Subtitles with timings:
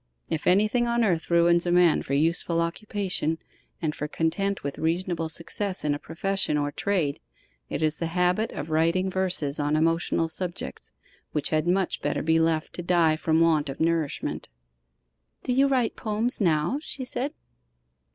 [0.31, 3.37] If anything on earth ruins a man for useful occupation,
[3.83, 7.19] and for content with reasonable success in a profession or trade,
[7.69, 10.91] it is the habit of writing verses on emotional subjects,
[11.33, 14.49] which had much better be left to die from want of nourishment.'
[15.43, 17.35] 'Do you write poems now?' she said.